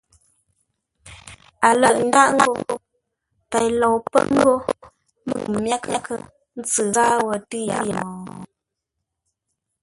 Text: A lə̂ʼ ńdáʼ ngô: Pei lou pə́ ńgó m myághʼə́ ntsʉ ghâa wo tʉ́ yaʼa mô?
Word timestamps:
A 1.67 1.69
lə̂ʼ 1.81 1.97
ńdáʼ 2.07 2.29
ngô: 2.35 2.51
Pei 3.49 3.67
lou 3.79 3.95
pə́ 4.11 4.21
ńgó 4.33 4.53
m 5.27 5.29
myághʼə́ 5.63 6.01
ntsʉ 6.59 6.83
ghâa 6.93 7.13
wo 7.25 7.33
tʉ́ 7.49 7.61
yaʼa 7.69 7.83
mô? 7.95 8.03